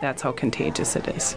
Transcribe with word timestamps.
That's 0.00 0.22
how 0.22 0.32
contagious 0.32 0.96
it 0.96 1.08
is. 1.08 1.36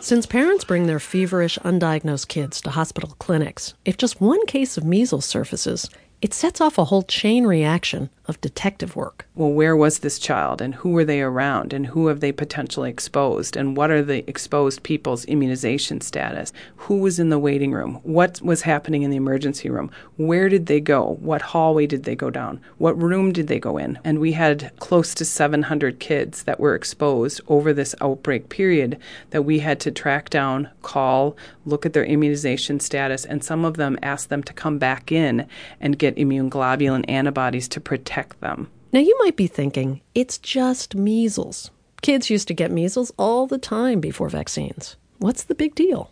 Since 0.00 0.26
parents 0.26 0.64
bring 0.64 0.86
their 0.86 1.00
feverish, 1.00 1.58
undiagnosed 1.58 2.28
kids 2.28 2.60
to 2.62 2.70
hospital 2.70 3.14
clinics, 3.18 3.74
if 3.84 3.98
just 3.98 4.20
one 4.20 4.44
case 4.46 4.78
of 4.78 4.84
measles 4.84 5.26
surfaces, 5.26 5.90
it 6.22 6.32
sets 6.32 6.60
off 6.60 6.78
a 6.78 6.84
whole 6.84 7.02
chain 7.02 7.46
reaction 7.46 8.08
of 8.28 8.40
detective 8.42 8.94
work. 8.94 9.26
Well, 9.34 9.50
where 9.50 9.74
was 9.74 10.00
this 10.00 10.18
child 10.18 10.60
and 10.60 10.74
who 10.74 10.90
were 10.90 11.04
they 11.04 11.22
around 11.22 11.72
and 11.72 11.86
who 11.86 12.08
have 12.08 12.20
they 12.20 12.30
potentially 12.30 12.90
exposed 12.90 13.56
and 13.56 13.74
what 13.74 13.90
are 13.90 14.02
the 14.02 14.28
exposed 14.28 14.82
people's 14.82 15.24
immunization 15.24 16.02
status? 16.02 16.52
Who 16.76 16.98
was 16.98 17.18
in 17.18 17.30
the 17.30 17.38
waiting 17.38 17.72
room? 17.72 18.00
What 18.02 18.42
was 18.42 18.62
happening 18.62 19.02
in 19.02 19.10
the 19.10 19.16
emergency 19.16 19.70
room? 19.70 19.90
Where 20.16 20.50
did 20.50 20.66
they 20.66 20.78
go? 20.78 21.16
What 21.20 21.40
hallway 21.40 21.86
did 21.86 22.04
they 22.04 22.14
go 22.14 22.28
down? 22.28 22.60
What 22.76 23.00
room 23.00 23.32
did 23.32 23.48
they 23.48 23.58
go 23.58 23.78
in? 23.78 23.98
And 24.04 24.18
we 24.18 24.32
had 24.32 24.72
close 24.78 25.14
to 25.14 25.24
700 25.24 25.98
kids 25.98 26.42
that 26.42 26.60
were 26.60 26.74
exposed 26.74 27.40
over 27.48 27.72
this 27.72 27.94
outbreak 28.02 28.50
period 28.50 28.98
that 29.30 29.42
we 29.42 29.60
had 29.60 29.80
to 29.80 29.90
track 29.90 30.28
down, 30.28 30.68
call, 30.82 31.34
look 31.64 31.86
at 31.86 31.94
their 31.94 32.04
immunization 32.04 32.78
status, 32.78 33.24
and 33.24 33.42
some 33.42 33.64
of 33.64 33.78
them 33.78 33.98
asked 34.02 34.28
them 34.28 34.42
to 34.42 34.52
come 34.52 34.78
back 34.78 35.10
in 35.10 35.46
and 35.80 35.98
get 35.98 36.18
immune 36.18 36.50
globulin 36.50 37.04
antibodies 37.08 37.68
to 37.68 37.80
protect 37.80 38.17
them. 38.40 38.70
Now, 38.92 39.00
you 39.00 39.16
might 39.20 39.36
be 39.36 39.46
thinking, 39.46 40.00
it's 40.14 40.38
just 40.38 40.94
measles. 40.94 41.70
Kids 42.00 42.30
used 42.30 42.48
to 42.48 42.54
get 42.54 42.70
measles 42.70 43.12
all 43.18 43.46
the 43.46 43.58
time 43.58 44.00
before 44.00 44.28
vaccines. 44.28 44.96
What's 45.18 45.42
the 45.44 45.54
big 45.54 45.74
deal? 45.74 46.10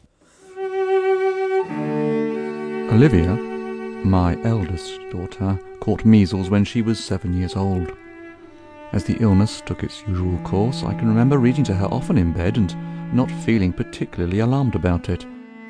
Olivia, 2.92 3.36
my 4.04 4.36
eldest 4.42 5.00
daughter, 5.10 5.58
caught 5.80 6.04
measles 6.04 6.50
when 6.50 6.64
she 6.64 6.82
was 6.82 7.02
seven 7.02 7.36
years 7.36 7.56
old. 7.56 7.92
As 8.92 9.04
the 9.04 9.16
illness 9.20 9.62
took 9.64 9.82
its 9.82 10.02
usual 10.06 10.38
course, 10.38 10.82
I 10.82 10.94
can 10.94 11.08
remember 11.08 11.38
reading 11.38 11.64
to 11.64 11.74
her 11.74 11.86
often 11.86 12.16
in 12.16 12.32
bed 12.32 12.56
and 12.56 12.74
not 13.14 13.30
feeling 13.30 13.72
particularly 13.72 14.40
alarmed 14.40 14.74
about 14.74 15.08
it. 15.08 15.26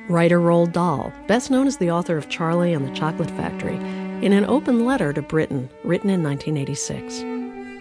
Writer 0.09 0.39
Roald 0.39 0.73
Dahl, 0.73 1.13
best 1.27 1.51
known 1.51 1.67
as 1.67 1.77
the 1.79 1.91
author 1.91 2.17
of 2.17 2.29
Charlie 2.29 2.75
and 2.75 2.87
the 2.87 2.95
Chocolate 2.95 3.31
Factory, 3.33 3.77
in 4.23 4.33
an 4.33 4.47
open 4.47 4.85
letter 4.85 5.13
to 5.13 5.21
Britain 5.21 5.69
written 5.85 6.09
in 6.09 6.23
1986. 6.23 7.19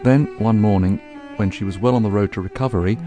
Then, 0.04 0.26
one 0.38 0.60
morning, 0.60 1.00
when 1.38 1.50
she 1.50 1.64
was 1.64 1.80
well 1.80 1.96
on 1.96 2.04
the 2.04 2.12
road 2.12 2.34
to 2.34 2.42
recovery, 2.42 2.98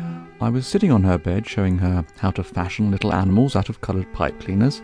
I 0.41 0.48
was 0.48 0.67
sitting 0.67 0.91
on 0.91 1.03
her 1.05 1.19
bed 1.19 1.47
showing 1.47 1.79
her 1.79 2.05
how 2.19 2.31
to 2.33 2.43
fashion 2.43 2.91
little 2.91 3.12
animals 3.12 3.55
out 3.55 3.69
of 3.69 3.81
coloured 3.81 4.12
pipe 4.15 4.41
cleaners. 4.41 4.81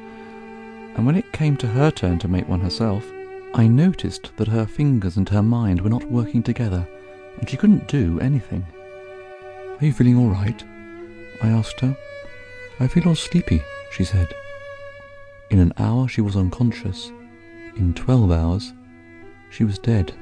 And 0.94 1.06
when 1.06 1.16
it 1.16 1.32
came 1.32 1.56
to 1.58 1.66
her 1.66 1.90
turn 1.90 2.18
to 2.20 2.28
make 2.28 2.48
one 2.48 2.60
herself, 2.60 3.04
I 3.54 3.66
noticed 3.66 4.36
that 4.36 4.48
her 4.48 4.66
fingers 4.66 5.16
and 5.16 5.28
her 5.30 5.42
mind 5.42 5.80
were 5.80 5.90
not 5.90 6.10
working 6.10 6.42
together, 6.42 6.86
and 7.38 7.48
she 7.48 7.56
couldn't 7.56 7.88
do 7.88 8.20
anything. 8.20 8.66
Are 9.80 9.84
you 9.84 9.92
feeling 9.92 10.18
all 10.18 10.28
right? 10.28 10.62
I 11.42 11.48
asked 11.48 11.80
her. 11.80 11.96
I 12.78 12.88
feel 12.88 13.08
all 13.08 13.14
sleepy, 13.14 13.62
she 13.90 14.04
said. 14.04 14.28
In 15.50 15.60
an 15.60 15.72
hour 15.78 16.08
she 16.08 16.20
was 16.20 16.36
unconscious. 16.36 17.10
In 17.76 17.92
12 17.94 18.30
hours, 18.30 18.72
she 19.50 19.64
was 19.64 19.80
dead. 19.80 20.12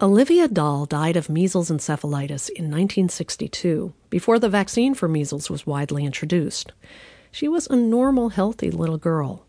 Olivia 0.00 0.48
Dahl 0.48 0.86
died 0.86 1.16
of 1.16 1.28
measles 1.28 1.70
encephalitis 1.70 2.48
in 2.48 2.70
1962, 2.70 3.92
before 4.08 4.38
the 4.38 4.48
vaccine 4.48 4.94
for 4.94 5.06
measles 5.06 5.50
was 5.50 5.66
widely 5.66 6.06
introduced. 6.06 6.72
She 7.30 7.48
was 7.48 7.66
a 7.66 7.76
normal, 7.76 8.30
healthy 8.30 8.70
little 8.70 8.96
girl. 8.96 9.46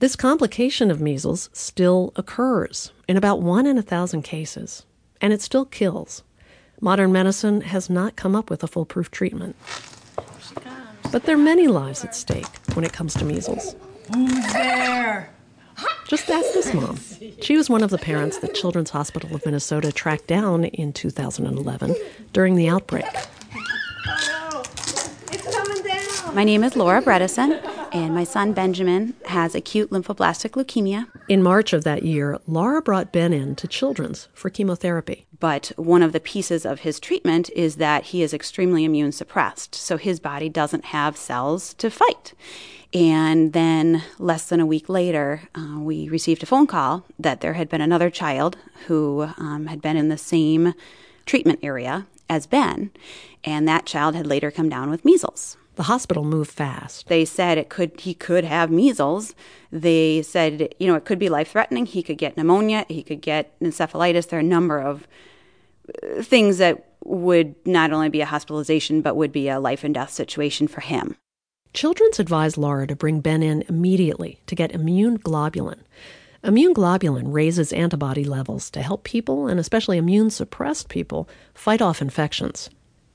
This 0.00 0.16
complication 0.16 0.90
of 0.90 1.00
measles 1.00 1.48
still 1.52 2.12
occurs 2.16 2.92
in 3.08 3.16
about 3.16 3.40
one 3.40 3.66
in 3.66 3.78
a 3.78 3.82
thousand 3.82 4.22
cases, 4.22 4.84
and 5.20 5.32
it 5.32 5.40
still 5.40 5.64
kills. 5.64 6.24
Modern 6.80 7.12
medicine 7.12 7.60
has 7.60 7.88
not 7.88 8.16
come 8.16 8.34
up 8.34 8.50
with 8.50 8.64
a 8.64 8.66
foolproof 8.66 9.12
treatment. 9.12 9.54
But 11.12 11.22
there 11.22 11.36
are 11.36 11.38
many 11.38 11.68
lives 11.68 12.04
at 12.04 12.16
stake 12.16 12.46
when 12.74 12.84
it 12.84 12.92
comes 12.92 13.14
to 13.14 13.24
measles. 13.24 13.76
Who's 14.12 14.52
there? 14.52 15.30
Just 16.08 16.28
ask 16.28 16.52
this 16.52 16.74
mom. 16.74 16.98
She 17.40 17.56
was 17.56 17.70
one 17.70 17.82
of 17.82 17.90
the 17.90 17.98
parents 17.98 18.38
that 18.38 18.54
Children's 18.54 18.90
Hospital 18.90 19.34
of 19.34 19.44
Minnesota 19.46 19.90
tracked 19.92 20.26
down 20.26 20.64
in 20.64 20.92
2011 20.92 21.96
during 22.32 22.56
the 22.56 22.68
outbreak. 22.68 23.06
My 26.34 26.44
name 26.44 26.64
is 26.64 26.76
Laura 26.76 27.00
Bredesen, 27.02 27.62
and 27.92 28.14
my 28.14 28.24
son 28.24 28.52
Benjamin 28.52 29.14
has 29.26 29.54
acute 29.54 29.90
lymphoblastic 29.90 30.52
leukemia. 30.52 31.06
In 31.28 31.42
March 31.42 31.72
of 31.72 31.84
that 31.84 32.02
year, 32.02 32.38
Laura 32.46 32.80
brought 32.80 33.12
Ben 33.12 33.32
in 33.32 33.54
to 33.56 33.68
Children's 33.68 34.28
for 34.32 34.48
chemotherapy. 34.50 35.26
But 35.38 35.72
one 35.76 36.02
of 36.02 36.12
the 36.12 36.20
pieces 36.20 36.64
of 36.64 36.80
his 36.80 36.98
treatment 36.98 37.50
is 37.54 37.76
that 37.76 38.04
he 38.04 38.22
is 38.22 38.32
extremely 38.32 38.84
immune 38.84 39.12
suppressed, 39.12 39.74
so 39.74 39.96
his 39.96 40.20
body 40.20 40.48
doesn't 40.48 40.86
have 40.86 41.16
cells 41.16 41.74
to 41.74 41.90
fight. 41.90 42.32
And 42.94 43.52
then, 43.52 44.02
less 44.18 44.48
than 44.48 44.60
a 44.60 44.66
week 44.66 44.88
later, 44.88 45.42
uh, 45.54 45.78
we 45.78 46.08
received 46.08 46.42
a 46.42 46.46
phone 46.46 46.66
call 46.66 47.04
that 47.18 47.40
there 47.40 47.54
had 47.54 47.68
been 47.68 47.80
another 47.80 48.10
child 48.10 48.56
who 48.86 49.28
um, 49.38 49.66
had 49.66 49.80
been 49.80 49.96
in 49.96 50.08
the 50.08 50.18
same 50.18 50.74
treatment 51.24 51.60
area 51.62 52.06
as 52.28 52.46
Ben, 52.46 52.90
and 53.44 53.66
that 53.66 53.86
child 53.86 54.14
had 54.14 54.26
later 54.26 54.50
come 54.50 54.68
down 54.68 54.90
with 54.90 55.04
measles. 55.04 55.56
The 55.74 55.84
hospital 55.84 56.24
moved 56.24 56.50
fast. 56.50 57.08
They 57.08 57.24
said 57.24 57.56
it 57.56 57.68
could 57.70 58.00
he 58.00 58.14
could 58.14 58.44
have 58.44 58.70
measles. 58.70 59.34
They 59.70 60.22
said 60.22 60.74
you 60.78 60.86
know 60.86 60.96
it 60.96 61.04
could 61.04 61.18
be 61.18 61.28
life 61.28 61.52
threatening. 61.52 61.86
He 61.86 62.02
could 62.02 62.18
get 62.18 62.36
pneumonia. 62.36 62.84
He 62.88 63.02
could 63.02 63.22
get 63.22 63.58
encephalitis. 63.60 64.28
There 64.28 64.38
are 64.38 64.40
a 64.40 64.44
number 64.44 64.78
of 64.78 65.06
uh, 65.88 66.22
things 66.22 66.58
that 66.58 66.86
would 67.04 67.54
not 67.66 67.92
only 67.92 68.08
be 68.08 68.20
a 68.20 68.26
hospitalization 68.26 69.00
but 69.00 69.16
would 69.16 69.32
be 69.32 69.48
a 69.48 69.58
life 69.58 69.82
and 69.82 69.94
death 69.94 70.10
situation 70.10 70.68
for 70.68 70.82
him. 70.82 71.16
Children's 71.72 72.20
advised 72.20 72.58
Laura 72.58 72.86
to 72.86 72.94
bring 72.94 73.20
Ben 73.20 73.42
in 73.42 73.62
immediately 73.68 74.40
to 74.46 74.54
get 74.54 74.72
immune 74.72 75.18
globulin. 75.18 75.80
Immune 76.44 76.74
globulin 76.74 77.32
raises 77.32 77.72
antibody 77.72 78.24
levels 78.24 78.68
to 78.70 78.82
help 78.82 79.04
people, 79.04 79.46
and 79.46 79.58
especially 79.58 79.96
immune 79.96 80.28
suppressed 80.28 80.88
people, 80.88 81.28
fight 81.54 81.80
off 81.80 82.02
infections. 82.02 82.68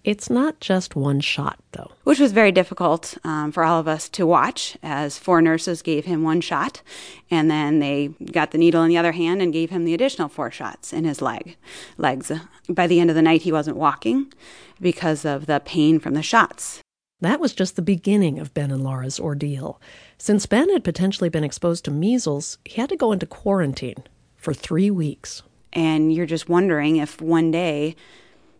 It's 0.07 0.29
not 0.29 0.61
just 0.61 0.95
one 0.95 1.19
shot, 1.19 1.59
though. 1.73 1.91
Which 2.05 2.21
was 2.21 2.31
very 2.31 2.53
difficult 2.53 3.17
um, 3.25 3.51
for 3.51 3.65
all 3.65 3.77
of 3.77 3.89
us 3.89 4.07
to 4.07 4.25
watch, 4.25 4.77
as 4.81 5.17
four 5.17 5.41
nurses 5.41 5.81
gave 5.81 6.05
him 6.05 6.23
one 6.23 6.39
shot, 6.39 6.81
and 7.29 7.51
then 7.51 7.79
they 7.79 8.11
got 8.31 8.51
the 8.51 8.57
needle 8.57 8.83
in 8.83 8.87
the 8.87 8.97
other 8.97 9.11
hand 9.11 9.41
and 9.41 9.51
gave 9.51 9.69
him 9.69 9.83
the 9.83 9.93
additional 9.93 10.29
four 10.29 10.49
shots 10.49 10.93
in 10.93 11.03
his 11.03 11.21
leg, 11.21 11.57
legs. 11.97 12.31
By 12.69 12.87
the 12.87 13.01
end 13.01 13.09
of 13.09 13.17
the 13.17 13.21
night, 13.21 13.41
he 13.41 13.51
wasn't 13.51 13.75
walking 13.75 14.31
because 14.79 15.25
of 15.25 15.45
the 15.45 15.59
pain 15.59 15.99
from 15.99 16.13
the 16.13 16.23
shots. 16.23 16.79
That 17.19 17.41
was 17.41 17.51
just 17.51 17.75
the 17.75 17.81
beginning 17.81 18.39
of 18.39 18.53
Ben 18.53 18.71
and 18.71 18.85
Laura's 18.85 19.19
ordeal. 19.19 19.81
Since 20.17 20.45
Ben 20.45 20.69
had 20.69 20.85
potentially 20.85 21.27
been 21.27 21.43
exposed 21.43 21.83
to 21.83 21.91
measles, 21.91 22.59
he 22.63 22.79
had 22.79 22.87
to 22.91 22.95
go 22.95 23.11
into 23.11 23.25
quarantine 23.25 24.05
for 24.37 24.53
three 24.53 24.89
weeks. 24.89 25.43
And 25.73 26.13
you're 26.13 26.25
just 26.25 26.47
wondering 26.47 26.95
if 26.95 27.19
one 27.19 27.51
day 27.51 27.97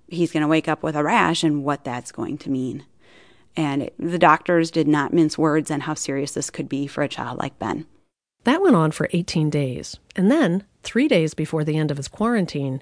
he's 0.07 0.31
going 0.31 0.41
to 0.41 0.47
wake 0.47 0.67
up 0.67 0.83
with 0.83 0.95
a 0.95 1.03
rash 1.03 1.43
and 1.43 1.63
what 1.63 1.83
that's 1.83 2.11
going 2.11 2.37
to 2.39 2.49
mean. 2.49 2.85
And 3.55 3.83
it, 3.83 3.95
the 3.97 4.19
doctors 4.19 4.71
did 4.71 4.87
not 4.87 5.13
mince 5.13 5.37
words 5.37 5.71
on 5.71 5.81
how 5.81 5.95
serious 5.95 6.33
this 6.33 6.49
could 6.49 6.69
be 6.69 6.87
for 6.87 7.03
a 7.03 7.09
child 7.09 7.39
like 7.39 7.57
Ben. 7.59 7.85
That 8.43 8.61
went 8.61 8.75
on 8.75 8.91
for 8.91 9.09
18 9.11 9.49
days. 9.49 9.97
And 10.15 10.31
then, 10.31 10.63
three 10.83 11.07
days 11.07 11.33
before 11.33 11.63
the 11.63 11.77
end 11.77 11.91
of 11.91 11.97
his 11.97 12.07
quarantine, 12.07 12.81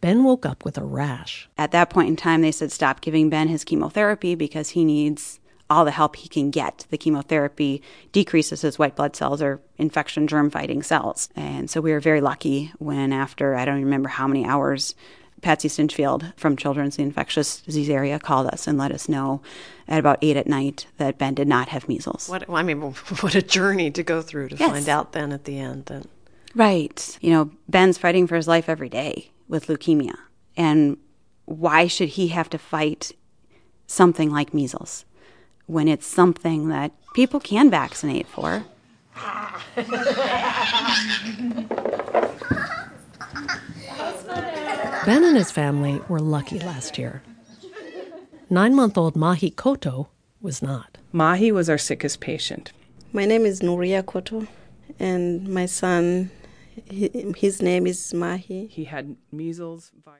Ben 0.00 0.24
woke 0.24 0.46
up 0.46 0.64
with 0.64 0.78
a 0.78 0.84
rash. 0.84 1.48
At 1.58 1.70
that 1.72 1.90
point 1.90 2.08
in 2.08 2.16
time, 2.16 2.40
they 2.40 2.52
said 2.52 2.72
stop 2.72 3.00
giving 3.00 3.28
Ben 3.28 3.48
his 3.48 3.64
chemotherapy 3.64 4.34
because 4.34 4.70
he 4.70 4.84
needs 4.84 5.38
all 5.68 5.84
the 5.84 5.90
help 5.90 6.16
he 6.16 6.28
can 6.28 6.50
get. 6.50 6.86
The 6.90 6.98
chemotherapy 6.98 7.82
decreases 8.10 8.62
his 8.62 8.78
white 8.78 8.96
blood 8.96 9.16
cells 9.16 9.40
or 9.40 9.60
infection 9.78 10.26
germ 10.26 10.50
fighting 10.50 10.82
cells. 10.82 11.28
And 11.34 11.70
so 11.70 11.80
we 11.80 11.92
were 11.92 12.00
very 12.00 12.20
lucky 12.20 12.72
when, 12.78 13.12
after 13.12 13.54
I 13.54 13.64
don't 13.64 13.82
remember 13.82 14.08
how 14.08 14.26
many 14.26 14.44
hours, 14.44 14.94
Patsy 15.42 15.68
Stinchfield 15.68 16.32
from 16.36 16.56
Children's 16.56 16.96
the 16.96 17.02
Infectious 17.02 17.60
Disease 17.60 17.90
Area 17.90 18.18
called 18.18 18.46
us 18.46 18.66
and 18.66 18.78
let 18.78 18.92
us 18.92 19.08
know 19.08 19.42
at 19.88 19.98
about 19.98 20.18
eight 20.22 20.36
at 20.36 20.46
night 20.46 20.86
that 20.96 21.18
Ben 21.18 21.34
did 21.34 21.48
not 21.48 21.68
have 21.68 21.88
measles. 21.88 22.28
What 22.28 22.48
I 22.48 22.62
mean, 22.62 22.80
what 22.80 23.34
a 23.34 23.42
journey 23.42 23.90
to 23.90 24.02
go 24.02 24.22
through 24.22 24.50
to 24.50 24.56
yes. 24.56 24.70
find 24.70 24.88
out 24.88 25.12
then 25.12 25.32
at 25.32 25.44
the 25.44 25.58
end 25.58 25.86
that. 25.86 26.06
Right. 26.54 27.18
You 27.20 27.30
know, 27.30 27.50
Ben's 27.68 27.98
fighting 27.98 28.26
for 28.26 28.36
his 28.36 28.46
life 28.46 28.68
every 28.68 28.88
day 28.88 29.30
with 29.48 29.66
leukemia. 29.66 30.14
And 30.56 30.98
why 31.46 31.86
should 31.86 32.10
he 32.10 32.28
have 32.28 32.48
to 32.50 32.58
fight 32.58 33.12
something 33.86 34.30
like 34.30 34.54
measles 34.54 35.04
when 35.66 35.88
it's 35.88 36.06
something 36.06 36.68
that 36.68 36.92
people 37.14 37.40
can 37.40 37.70
vaccinate 37.70 38.26
for? 38.26 38.64
ben 45.04 45.24
and 45.24 45.36
his 45.36 45.50
family 45.50 46.00
were 46.08 46.20
lucky 46.20 46.58
last 46.58 46.98
year. 46.98 47.22
Nine 48.50 48.74
month 48.74 48.96
old 48.98 49.16
Mahi 49.16 49.50
Koto 49.50 50.08
was 50.40 50.62
not. 50.62 50.98
Mahi 51.12 51.52
was 51.52 51.68
our 51.68 51.78
sickest 51.78 52.20
patient. 52.20 52.72
My 53.12 53.24
name 53.24 53.44
is 53.44 53.60
Nuria 53.60 54.04
Koto, 54.04 54.46
and 54.98 55.48
my 55.48 55.66
son 55.66 56.30
his 56.86 57.60
name 57.60 57.86
is 57.86 58.14
Mahi. 58.14 58.66
He 58.66 58.84
had 58.84 59.16
measles. 59.30 59.90
Virus. 59.94 60.02